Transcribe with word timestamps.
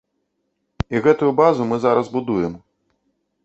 І 0.95 1.03
гэтую 1.09 1.31
базу 1.41 1.63
мы 1.73 1.81
зараз 1.87 2.13
будуем. 2.17 2.53